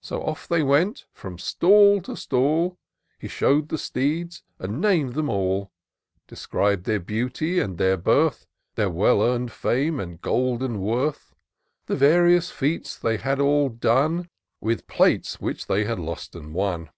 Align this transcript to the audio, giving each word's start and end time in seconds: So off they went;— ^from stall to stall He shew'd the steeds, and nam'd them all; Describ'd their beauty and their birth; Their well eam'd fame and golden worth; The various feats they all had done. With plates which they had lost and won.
So 0.00 0.22
off 0.22 0.46
they 0.46 0.62
went;— 0.62 1.06
^from 1.18 1.40
stall 1.40 2.00
to 2.02 2.14
stall 2.16 2.78
He 3.18 3.26
shew'd 3.26 3.68
the 3.68 3.78
steeds, 3.78 4.44
and 4.60 4.80
nam'd 4.80 5.14
them 5.14 5.28
all; 5.28 5.72
Describ'd 6.28 6.84
their 6.84 7.00
beauty 7.00 7.58
and 7.58 7.76
their 7.76 7.96
birth; 7.96 8.46
Their 8.76 8.90
well 8.90 9.18
eam'd 9.34 9.50
fame 9.50 9.98
and 9.98 10.20
golden 10.22 10.80
worth; 10.80 11.34
The 11.86 11.96
various 11.96 12.52
feats 12.52 12.96
they 12.96 13.18
all 13.18 13.68
had 13.70 13.80
done. 13.80 14.28
With 14.60 14.86
plates 14.86 15.40
which 15.40 15.66
they 15.66 15.84
had 15.84 15.98
lost 15.98 16.36
and 16.36 16.54
won. 16.54 16.90